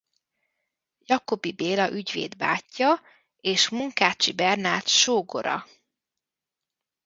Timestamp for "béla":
1.51-1.89